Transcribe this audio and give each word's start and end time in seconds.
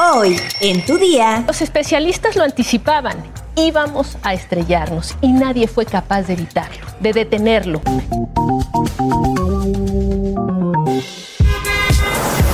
Hoy, 0.00 0.36
en 0.60 0.86
tu 0.86 0.96
día. 0.96 1.42
Los 1.44 1.60
especialistas 1.60 2.36
lo 2.36 2.44
anticipaban. 2.44 3.16
Íbamos 3.56 4.16
a 4.22 4.32
estrellarnos 4.32 5.16
y 5.20 5.32
nadie 5.32 5.66
fue 5.66 5.86
capaz 5.86 6.22
de 6.22 6.34
evitarlo, 6.34 6.86
de 7.00 7.12
detenerlo. 7.12 7.82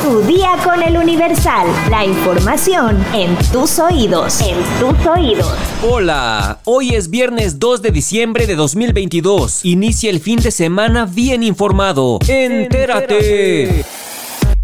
Tu 0.02 0.22
día 0.22 0.56
con 0.64 0.82
el 0.82 0.96
Universal. 0.96 1.66
La 1.90 2.06
información 2.06 3.04
en 3.12 3.36
tus 3.52 3.78
oídos. 3.78 4.40
En 4.40 4.56
tus 4.80 5.06
oídos. 5.06 5.54
Hola, 5.86 6.60
hoy 6.64 6.94
es 6.94 7.10
viernes 7.10 7.58
2 7.58 7.82
de 7.82 7.90
diciembre 7.90 8.46
de 8.46 8.54
2022. 8.54 9.66
Inicia 9.66 10.08
el 10.08 10.20
fin 10.20 10.40
de 10.40 10.50
semana 10.50 11.04
bien 11.04 11.42
informado. 11.42 12.20
Entérate. 12.26 13.84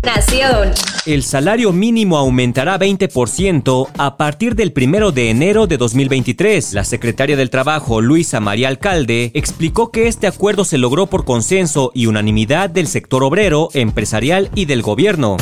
Nación. 0.03 0.71
El 1.05 1.23
salario 1.23 1.73
mínimo 1.73 2.17
aumentará 2.17 2.79
20% 2.79 3.89
a 3.99 4.17
partir 4.17 4.55
del 4.55 4.73
1 4.75 5.13
de 5.13 5.29
enero 5.29 5.67
de 5.67 5.77
2023. 5.77 6.73
La 6.73 6.85
secretaria 6.85 7.37
del 7.37 7.51
Trabajo, 7.51 8.01
Luisa 8.01 8.41
María 8.41 8.69
Alcalde, 8.69 9.31
explicó 9.35 9.91
que 9.91 10.09
este 10.09 10.27
acuerdo 10.27 10.65
se 10.65 10.79
logró 10.79 11.07
por 11.07 11.27
consenso 11.27 11.93
y 11.95 12.07
unanimidad 12.07 12.71
del 12.71 12.87
sector 12.87 13.23
obrero, 13.23 13.69
empresarial 13.75 14.51
y 14.55 14.65
del 14.65 14.81
gobierno 14.81 15.37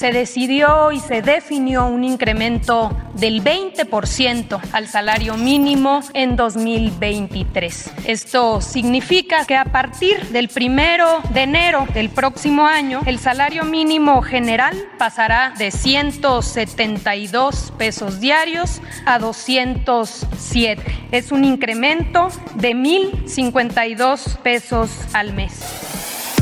se 0.00 0.12
decidió 0.12 0.92
y 0.92 0.98
se 0.98 1.20
definió 1.20 1.84
un 1.84 2.04
incremento 2.04 2.90
del 3.12 3.44
20% 3.44 4.58
al 4.72 4.88
salario 4.88 5.36
mínimo 5.36 6.00
en 6.14 6.36
2023. 6.36 7.90
Esto 8.06 8.62
significa 8.62 9.44
que 9.44 9.56
a 9.56 9.66
partir 9.66 10.22
del 10.28 10.48
primero 10.48 11.20
de 11.34 11.42
enero 11.42 11.86
del 11.92 12.08
próximo 12.08 12.64
año, 12.64 13.02
el 13.04 13.18
salario 13.18 13.64
mínimo 13.64 14.22
general 14.22 14.74
pasará 14.96 15.52
de 15.58 15.70
172 15.70 17.74
pesos 17.76 18.20
diarios 18.20 18.80
a 19.04 19.18
207. 19.18 20.82
Es 21.12 21.30
un 21.30 21.44
incremento 21.44 22.28
de 22.54 22.70
1.052 22.70 24.38
pesos 24.38 24.90
al 25.12 25.34
mes. 25.34 25.89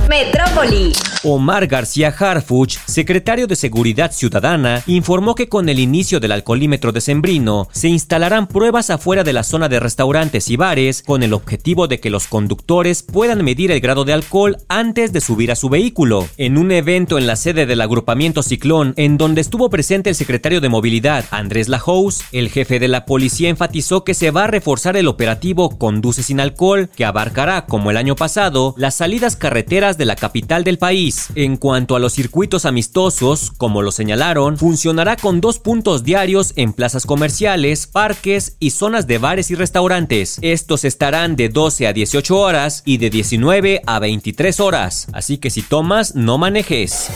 Metrópoli. 0.09 0.95
Omar 1.25 1.67
García 1.67 2.15
Harfuch, 2.17 2.79
secretario 2.87 3.47
de 3.47 3.57
Seguridad 3.57 4.13
Ciudadana, 4.13 4.83
informó 4.87 5.35
que 5.35 5.49
con 5.49 5.69
el 5.69 5.79
inicio 5.81 6.21
del 6.21 6.33
alcoholímetro 6.33 6.93
de 6.93 7.01
Sembrino 7.01 7.69
se 7.73 7.89
instalarán 7.89 8.47
pruebas 8.47 8.89
afuera 8.89 9.25
de 9.25 9.33
la 9.33 9.43
zona 9.43 9.69
de 9.69 9.81
restaurantes 9.81 10.49
y 10.49 10.57
bares 10.57 11.03
con 11.03 11.23
el 11.23 11.35
objetivo 11.35 11.89
de 11.89 12.01
que 12.01 12.09
los 12.09 12.27
conductores 12.27 13.03
puedan 13.03 13.45
medir 13.45 13.71
el 13.71 13.81
grado 13.81 14.05
de 14.05 14.13
alcohol 14.15 14.57
antes 14.69 15.13
de 15.13 15.21
subir 15.21 15.53
a 15.53 15.57
su 15.57 15.69
vehículo. 15.69 16.27
En 16.39 16.57
un 16.57 16.71
evento 16.71 17.19
en 17.19 17.27
la 17.27 17.37
sede 17.37 17.67
del 17.67 17.81
agrupamiento 17.81 18.43
Ciclón, 18.43 18.95
en 18.97 19.19
donde 19.19 19.41
estuvo 19.41 19.69
presente 19.69 20.09
el 20.09 20.17
secretario 20.17 20.61
de 20.61 20.69
Movilidad, 20.71 21.25
Andrés 21.31 21.69
Lajous, 21.69 22.23
el 22.33 22.49
jefe 22.49 22.79
de 22.79 22.89
la 22.89 23.05
policía 23.05 23.51
enfatizó 23.51 24.05
que 24.05 24.15
se 24.15 24.31
va 24.31 24.45
a 24.45 24.49
reforzar 24.49 24.97
el 24.97 25.09
operativo 25.09 25.77
Conduce 25.79 26.23
sin 26.23 26.41
alcohol, 26.41 26.89
que 26.97 27.05
abarcará, 27.05 27.67
como 27.67 27.91
el 27.91 27.97
año 27.97 28.17
pasado, 28.17 28.75
las 28.79 28.95
salidas 28.95 29.37
carreteras 29.37 29.98
de 29.99 30.07
la 30.07 30.17
capital 30.17 30.65
del 30.65 30.79
país. 30.79 31.29
En 31.35 31.57
cuanto 31.57 31.97
a 31.97 31.99
los 31.99 32.15
circuitos 32.15 32.65
amistosos, 32.65 33.53
como 33.57 33.83
lo 33.83 33.93
señalaron, 33.93 34.57
funcionará 34.57 35.17
con 35.17 35.41
dos 35.43 35.59
puntos 35.59 36.05
diarios 36.05 36.55
en 36.57 36.73
plazas 36.73 37.05
comerciales, 37.05 37.87
parques 37.87 38.57
y 38.61 38.71
zonas 38.71 39.07
de 39.07 39.19
bares 39.19 39.51
y 39.51 39.55
restaurantes. 39.55 40.39
Estos 40.41 40.85
estarán 40.85 41.37
de 41.37 41.51
12 41.51 41.87
a 41.87 41.93
18 41.93 42.39
horas 42.39 42.83
y 42.87 42.97
de 42.99 43.11
19 43.11 43.83
a 43.85 43.99
23 43.99 44.61
horas. 44.61 45.09
Así 45.13 45.39
que 45.39 45.51
si 45.51 45.63
tomas, 45.63 46.15
no 46.15 46.39
manejes. 46.39 47.11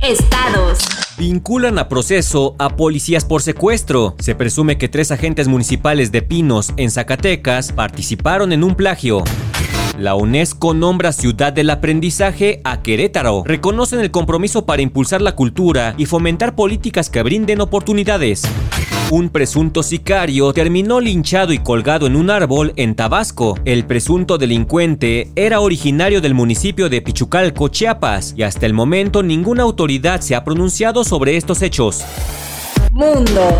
Estados. 0.00 0.80
Vinculan 1.16 1.78
a 1.78 1.88
proceso 1.88 2.56
a 2.58 2.76
policías 2.76 3.24
por 3.24 3.42
secuestro. 3.42 4.16
Se 4.18 4.34
presume 4.34 4.76
que 4.76 4.88
tres 4.88 5.12
agentes 5.12 5.46
municipales 5.46 6.10
de 6.10 6.22
Pinos, 6.22 6.72
en 6.76 6.90
Zacatecas, 6.90 7.72
participaron 7.72 8.52
en 8.52 8.64
un 8.64 8.74
plagio. 8.74 9.22
La 9.98 10.14
UNESCO 10.14 10.72
nombra 10.72 11.12
Ciudad 11.12 11.52
del 11.52 11.68
Aprendizaje 11.68 12.62
a 12.64 12.82
Querétaro. 12.82 13.42
Reconocen 13.44 14.00
el 14.00 14.10
compromiso 14.10 14.64
para 14.64 14.80
impulsar 14.80 15.20
la 15.20 15.36
cultura 15.36 15.94
y 15.98 16.06
fomentar 16.06 16.54
políticas 16.54 17.10
que 17.10 17.22
brinden 17.22 17.60
oportunidades. 17.60 18.42
Un 19.10 19.28
presunto 19.28 19.82
sicario 19.82 20.54
terminó 20.54 20.98
linchado 20.98 21.52
y 21.52 21.58
colgado 21.58 22.06
en 22.06 22.16
un 22.16 22.30
árbol 22.30 22.72
en 22.76 22.94
Tabasco. 22.94 23.58
El 23.66 23.84
presunto 23.84 24.38
delincuente 24.38 25.30
era 25.36 25.60
originario 25.60 26.22
del 26.22 26.32
municipio 26.32 26.88
de 26.88 27.02
Pichucalco, 27.02 27.68
Chiapas, 27.68 28.32
y 28.34 28.44
hasta 28.44 28.64
el 28.64 28.72
momento 28.72 29.22
ninguna 29.22 29.64
autoridad 29.64 30.22
se 30.22 30.34
ha 30.34 30.42
pronunciado 30.42 31.04
sobre 31.04 31.36
estos 31.36 31.60
hechos. 31.60 32.02
Mundo. 32.92 33.58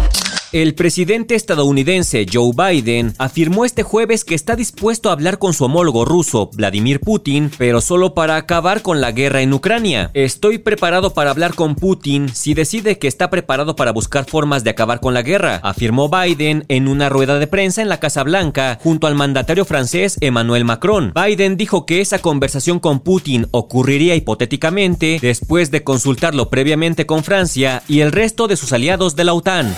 El 0.52 0.74
presidente 0.74 1.34
estadounidense 1.34 2.26
Joe 2.30 2.52
Biden 2.54 3.14
afirmó 3.16 3.64
este 3.64 3.82
jueves 3.82 4.22
que 4.22 4.34
está 4.34 4.54
dispuesto 4.54 5.08
a 5.08 5.14
hablar 5.14 5.38
con 5.38 5.54
su 5.54 5.64
homólogo 5.64 6.04
ruso, 6.04 6.50
Vladimir 6.52 7.00
Putin, 7.00 7.50
pero 7.56 7.80
solo 7.80 8.12
para 8.12 8.36
acabar 8.36 8.82
con 8.82 9.00
la 9.00 9.12
guerra 9.12 9.40
en 9.40 9.54
Ucrania. 9.54 10.10
Estoy 10.12 10.58
preparado 10.58 11.14
para 11.14 11.30
hablar 11.30 11.54
con 11.54 11.74
Putin 11.74 12.28
si 12.28 12.52
decide 12.52 12.98
que 12.98 13.08
está 13.08 13.30
preparado 13.30 13.76
para 13.76 13.92
buscar 13.92 14.26
formas 14.26 14.62
de 14.62 14.68
acabar 14.68 15.00
con 15.00 15.14
la 15.14 15.22
guerra, 15.22 15.58
afirmó 15.62 16.10
Biden 16.10 16.66
en 16.68 16.86
una 16.86 17.08
rueda 17.08 17.38
de 17.38 17.46
prensa 17.46 17.80
en 17.80 17.88
la 17.88 17.98
Casa 17.98 18.22
Blanca 18.22 18.78
junto 18.82 19.06
al 19.06 19.14
mandatario 19.14 19.64
francés 19.64 20.18
Emmanuel 20.20 20.66
Macron. 20.66 21.14
Biden 21.14 21.56
dijo 21.56 21.86
que 21.86 22.02
esa 22.02 22.18
conversación 22.18 22.78
con 22.78 23.00
Putin 23.00 23.46
ocurriría 23.52 24.16
hipotéticamente 24.16 25.18
después 25.22 25.70
de 25.70 25.82
consultarlo 25.82 26.50
previamente 26.50 27.06
con 27.06 27.24
Francia 27.24 27.82
y 27.88 28.00
el 28.00 28.12
resto 28.12 28.48
de 28.48 28.58
sus 28.58 28.74
aliados 28.74 29.16
de 29.16 29.24
la 29.24 29.32
OTAN. 29.32 29.74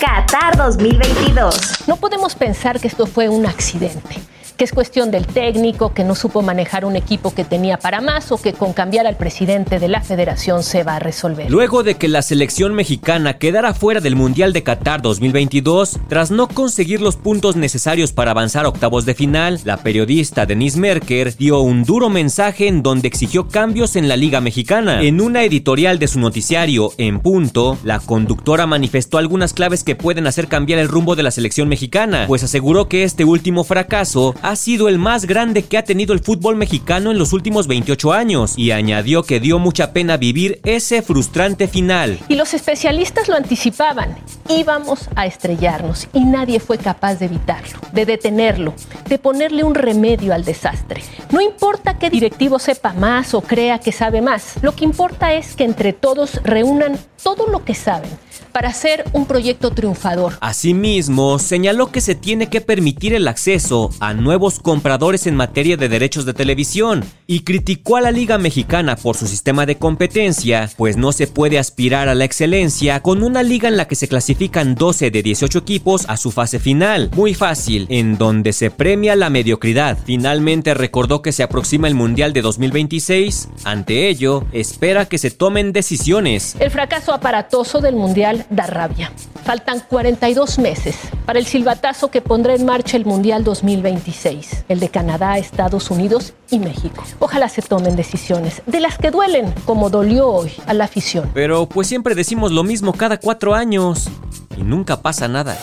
Qatar 0.00 0.56
2022. 0.56 1.88
No 1.88 1.96
podemos 1.96 2.34
pensar 2.34 2.78
que 2.78 2.86
esto 2.86 3.06
fue 3.06 3.30
un 3.30 3.46
accidente 3.46 4.20
que 4.56 4.64
es 4.64 4.72
cuestión 4.72 5.10
del 5.10 5.26
técnico, 5.26 5.92
que 5.92 6.04
no 6.04 6.14
supo 6.14 6.42
manejar 6.42 6.84
un 6.84 6.96
equipo 6.96 7.34
que 7.34 7.44
tenía 7.44 7.76
para 7.76 8.00
más 8.00 8.32
o 8.32 8.38
que 8.38 8.52
con 8.52 8.72
cambiar 8.72 9.06
al 9.06 9.16
presidente 9.16 9.78
de 9.78 9.88
la 9.88 10.00
federación 10.00 10.62
se 10.62 10.82
va 10.82 10.96
a 10.96 10.98
resolver. 10.98 11.50
Luego 11.50 11.82
de 11.82 11.96
que 11.96 12.08
la 12.08 12.22
selección 12.22 12.74
mexicana 12.74 13.34
quedara 13.34 13.74
fuera 13.74 14.00
del 14.00 14.16
Mundial 14.16 14.52
de 14.52 14.62
Qatar 14.62 15.02
2022, 15.02 15.98
tras 16.08 16.30
no 16.30 16.48
conseguir 16.48 17.00
los 17.00 17.16
puntos 17.16 17.56
necesarios 17.56 18.12
para 18.12 18.30
avanzar 18.30 18.64
a 18.64 18.68
octavos 18.68 19.04
de 19.04 19.14
final, 19.14 19.60
la 19.64 19.76
periodista 19.78 20.46
Denise 20.46 20.78
Merker 20.78 21.36
dio 21.36 21.60
un 21.60 21.84
duro 21.84 22.08
mensaje 22.08 22.68
en 22.68 22.82
donde 22.82 23.08
exigió 23.08 23.48
cambios 23.48 23.96
en 23.96 24.08
la 24.08 24.16
Liga 24.16 24.40
Mexicana. 24.40 25.02
En 25.02 25.20
una 25.20 25.44
editorial 25.44 25.98
de 25.98 26.08
su 26.08 26.18
noticiario, 26.18 26.92
En 26.96 27.20
Punto, 27.20 27.78
la 27.84 27.98
conductora 27.98 28.66
manifestó 28.66 29.18
algunas 29.18 29.52
claves 29.52 29.84
que 29.84 29.96
pueden 29.96 30.26
hacer 30.26 30.48
cambiar 30.48 30.78
el 30.78 30.88
rumbo 30.88 31.16
de 31.16 31.22
la 31.22 31.30
selección 31.30 31.68
mexicana, 31.68 32.24
pues 32.26 32.42
aseguró 32.42 32.88
que 32.88 33.04
este 33.04 33.24
último 33.24 33.64
fracaso 33.64 34.34
ha 34.46 34.54
sido 34.54 34.88
el 34.88 35.00
más 35.00 35.24
grande 35.24 35.64
que 35.64 35.76
ha 35.76 35.82
tenido 35.82 36.14
el 36.14 36.20
fútbol 36.20 36.54
mexicano 36.54 37.10
en 37.10 37.18
los 37.18 37.32
últimos 37.32 37.66
28 37.66 38.12
años 38.12 38.54
y 38.56 38.70
añadió 38.70 39.24
que 39.24 39.40
dio 39.40 39.58
mucha 39.58 39.92
pena 39.92 40.16
vivir 40.16 40.60
ese 40.62 41.02
frustrante 41.02 41.66
final. 41.66 42.20
Y 42.28 42.36
los 42.36 42.54
especialistas 42.54 43.28
lo 43.28 43.34
anticipaban. 43.34 44.16
Íbamos 44.48 45.08
a 45.16 45.26
estrellarnos 45.26 46.06
y 46.12 46.24
nadie 46.24 46.60
fue 46.60 46.78
capaz 46.78 47.16
de 47.16 47.26
evitarlo, 47.26 47.80
de 47.92 48.06
detenerlo, 48.06 48.72
de 49.08 49.18
ponerle 49.18 49.64
un 49.64 49.74
remedio 49.74 50.32
al 50.32 50.44
desastre. 50.44 51.02
No 51.32 51.40
importa 51.40 51.98
qué 51.98 52.08
directivo 52.08 52.60
sepa 52.60 52.92
más 52.92 53.34
o 53.34 53.40
crea 53.40 53.80
que 53.80 53.90
sabe 53.90 54.22
más, 54.22 54.62
lo 54.62 54.76
que 54.76 54.84
importa 54.84 55.34
es 55.34 55.56
que 55.56 55.64
entre 55.64 55.92
todos 55.92 56.40
reúnan 56.44 56.96
todo 57.20 57.48
lo 57.48 57.64
que 57.64 57.74
saben 57.74 58.25
para 58.56 58.70
hacer 58.70 59.04
un 59.12 59.26
proyecto 59.26 59.70
triunfador. 59.72 60.38
Asimismo, 60.40 61.38
señaló 61.38 61.92
que 61.92 62.00
se 62.00 62.14
tiene 62.14 62.48
que 62.48 62.62
permitir 62.62 63.12
el 63.12 63.28
acceso 63.28 63.90
a 64.00 64.14
nuevos 64.14 64.60
compradores 64.60 65.26
en 65.26 65.36
materia 65.36 65.76
de 65.76 65.90
derechos 65.90 66.24
de 66.24 66.32
televisión 66.32 67.04
y 67.26 67.40
criticó 67.40 67.98
a 67.98 68.00
la 68.00 68.12
Liga 68.12 68.38
Mexicana 68.38 68.96
por 68.96 69.14
su 69.14 69.26
sistema 69.26 69.66
de 69.66 69.76
competencia, 69.76 70.70
pues 70.78 70.96
no 70.96 71.12
se 71.12 71.26
puede 71.26 71.58
aspirar 71.58 72.08
a 72.08 72.14
la 72.14 72.24
excelencia 72.24 73.02
con 73.02 73.22
una 73.22 73.42
liga 73.42 73.68
en 73.68 73.76
la 73.76 73.88
que 73.88 73.94
se 73.94 74.08
clasifican 74.08 74.74
12 74.74 75.10
de 75.10 75.22
18 75.22 75.58
equipos 75.58 76.06
a 76.08 76.16
su 76.16 76.30
fase 76.30 76.58
final, 76.58 77.10
muy 77.14 77.34
fácil, 77.34 77.86
en 77.90 78.16
donde 78.16 78.54
se 78.54 78.70
premia 78.70 79.16
la 79.16 79.28
mediocridad. 79.28 79.98
Finalmente 80.02 80.72
recordó 80.72 81.20
que 81.20 81.32
se 81.32 81.42
aproxima 81.42 81.88
el 81.88 81.94
Mundial 81.94 82.32
de 82.32 82.40
2026, 82.40 83.50
ante 83.64 84.08
ello, 84.08 84.44
espera 84.52 85.04
que 85.04 85.18
se 85.18 85.30
tomen 85.30 85.74
decisiones. 85.74 86.56
El 86.58 86.70
fracaso 86.70 87.12
aparatoso 87.12 87.82
del 87.82 87.96
Mundial 87.96 88.45
da 88.50 88.66
rabia. 88.66 89.12
Faltan 89.44 89.80
42 89.80 90.58
meses 90.58 90.96
para 91.24 91.38
el 91.38 91.46
silbatazo 91.46 92.10
que 92.10 92.20
pondrá 92.20 92.54
en 92.54 92.64
marcha 92.64 92.96
el 92.96 93.04
Mundial 93.04 93.44
2026, 93.44 94.64
el 94.68 94.80
de 94.80 94.88
Canadá, 94.88 95.38
Estados 95.38 95.90
Unidos 95.90 96.32
y 96.50 96.58
México. 96.58 97.04
Ojalá 97.18 97.48
se 97.48 97.62
tomen 97.62 97.96
decisiones, 97.96 98.62
de 98.66 98.80
las 98.80 98.98
que 98.98 99.10
duelen, 99.10 99.52
como 99.64 99.90
dolió 99.90 100.28
hoy 100.28 100.52
a 100.66 100.74
la 100.74 100.84
afición. 100.84 101.30
Pero 101.34 101.68
pues 101.68 101.86
siempre 101.86 102.14
decimos 102.14 102.52
lo 102.52 102.64
mismo 102.64 102.92
cada 102.92 103.18
cuatro 103.18 103.54
años 103.54 104.08
y 104.56 104.62
nunca 104.62 105.02
pasa 105.02 105.28
nada. 105.28 105.56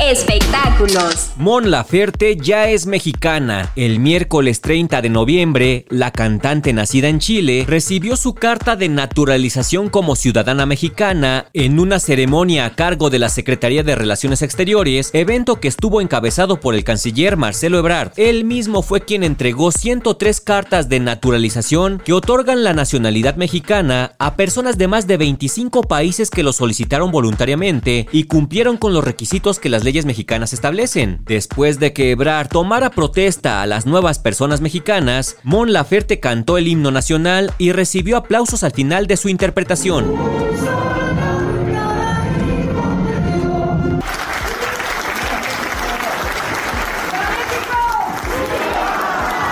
Espectáculos. 0.00 1.32
Mon 1.36 1.72
Laferte 1.72 2.36
ya 2.36 2.68
es 2.70 2.86
mexicana. 2.86 3.72
El 3.74 3.98
miércoles 3.98 4.60
30 4.60 5.02
de 5.02 5.08
noviembre, 5.08 5.86
la 5.88 6.12
cantante 6.12 6.72
nacida 6.72 7.08
en 7.08 7.18
Chile 7.18 7.64
recibió 7.66 8.16
su 8.16 8.32
carta 8.34 8.76
de 8.76 8.88
naturalización 8.88 9.88
como 9.88 10.14
ciudadana 10.14 10.66
mexicana 10.66 11.46
en 11.52 11.80
una 11.80 11.98
ceremonia 11.98 12.64
a 12.64 12.76
cargo 12.76 13.10
de 13.10 13.18
la 13.18 13.28
Secretaría 13.28 13.82
de 13.82 13.96
Relaciones 13.96 14.42
Exteriores, 14.42 15.10
evento 15.14 15.58
que 15.58 15.66
estuvo 15.66 16.00
encabezado 16.00 16.60
por 16.60 16.76
el 16.76 16.84
canciller 16.84 17.36
Marcelo 17.36 17.80
Ebrard. 17.80 18.12
Él 18.16 18.44
mismo 18.44 18.82
fue 18.82 19.00
quien 19.00 19.24
entregó 19.24 19.72
103 19.72 20.40
cartas 20.40 20.88
de 20.88 21.00
naturalización 21.00 22.00
que 22.04 22.12
otorgan 22.12 22.62
la 22.62 22.72
nacionalidad 22.72 23.34
mexicana 23.34 24.12
a 24.20 24.36
personas 24.36 24.78
de 24.78 24.86
más 24.86 25.08
de 25.08 25.16
25 25.16 25.82
países 25.82 26.30
que 26.30 26.44
lo 26.44 26.52
solicitaron 26.52 27.10
voluntariamente 27.10 28.06
y 28.12 28.24
cumplieron 28.24 28.76
con 28.76 28.94
los 28.94 29.02
requisitos 29.02 29.58
que 29.58 29.68
las 29.68 29.87
leyes 29.88 30.04
mexicanas 30.04 30.52
establecen. 30.52 31.22
Después 31.24 31.80
de 31.80 31.94
que 31.94 32.10
Ebrard 32.10 32.48
tomara 32.48 32.90
protesta 32.90 33.62
a 33.62 33.66
las 33.66 33.86
nuevas 33.86 34.18
personas 34.18 34.60
mexicanas, 34.60 35.36
Mon 35.44 35.72
Laferte 35.72 36.20
cantó 36.20 36.58
el 36.58 36.68
himno 36.68 36.90
nacional 36.90 37.54
y 37.56 37.72
recibió 37.72 38.18
aplausos 38.18 38.64
al 38.64 38.72
final 38.72 39.06
de 39.06 39.16
su 39.16 39.30
interpretación. 39.30 40.14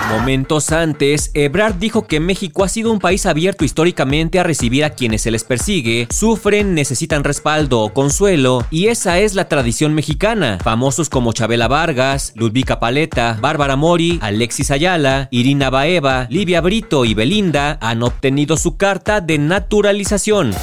Momentos 0.09 0.71
antes, 0.71 1.31
Ebrard 1.33 1.75
dijo 1.75 2.07
que 2.07 2.21
México 2.21 2.63
ha 2.63 2.69
sido 2.69 2.93
un 2.93 2.99
país 2.99 3.25
abierto 3.25 3.65
históricamente 3.65 4.39
a 4.39 4.43
recibir 4.43 4.85
a 4.85 4.91
quienes 4.91 5.21
se 5.21 5.31
les 5.31 5.43
persigue, 5.43 6.07
sufren, 6.09 6.73
necesitan 6.73 7.25
respaldo 7.25 7.81
o 7.81 7.93
consuelo, 7.93 8.65
y 8.71 8.87
esa 8.87 9.19
es 9.19 9.35
la 9.35 9.49
tradición 9.49 9.93
mexicana. 9.93 10.59
Famosos 10.63 11.09
como 11.09 11.33
Chabela 11.33 11.67
Vargas, 11.67 12.31
Ludvika 12.35 12.79
Paleta, 12.79 13.37
Bárbara 13.41 13.75
Mori, 13.75 14.17
Alexis 14.21 14.71
Ayala, 14.71 15.27
Irina 15.29 15.69
Baeva, 15.69 16.27
Livia 16.29 16.61
Brito 16.61 17.03
y 17.03 17.13
Belinda 17.13 17.77
han 17.81 18.01
obtenido 18.01 18.55
su 18.55 18.77
carta 18.77 19.19
de 19.19 19.37
naturalización. 19.37 20.53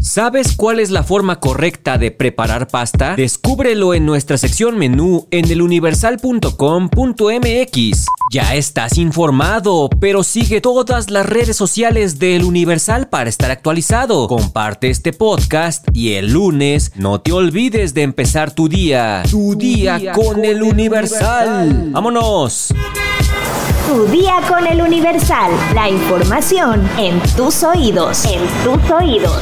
¿Sabes 0.00 0.56
cuál 0.56 0.78
es 0.78 0.90
la 0.90 1.02
forma 1.02 1.40
correcta 1.40 1.98
de 1.98 2.12
preparar 2.12 2.68
pasta? 2.68 3.16
Descúbrelo 3.16 3.94
en 3.94 4.06
nuestra 4.06 4.38
sección 4.38 4.78
menú 4.78 5.26
en 5.30 5.50
eluniversal.com.mx. 5.50 8.06
Ya 8.30 8.54
estás 8.54 8.98
informado, 8.98 9.88
pero 10.00 10.22
sigue 10.22 10.60
todas 10.60 11.10
las 11.10 11.24
redes 11.24 11.56
sociales 11.56 12.18
del 12.18 12.44
Universal 12.44 13.08
para 13.08 13.30
estar 13.30 13.50
actualizado. 13.50 14.28
Comparte 14.28 14.90
este 14.90 15.14
podcast 15.14 15.86
y 15.94 16.12
el 16.12 16.34
lunes 16.34 16.92
no 16.94 17.22
te 17.22 17.32
olvides 17.32 17.94
de 17.94 18.02
empezar 18.02 18.50
tu 18.50 18.68
día. 18.68 19.22
Tu, 19.30 19.54
día, 19.54 20.12
con, 20.12 20.44
el 20.44 20.62
Universal. 20.62 21.90
¡Vámonos! 21.90 22.74
Tu 23.88 24.06
día 24.08 24.42
con 24.46 24.66
el 24.66 24.82
Universal. 24.82 25.50
La 25.74 25.88
información 25.88 26.86
en 26.98 27.20
tus 27.34 27.62
oídos. 27.62 28.26
En 28.26 28.42
tus 28.62 28.90
oídos. 28.90 29.40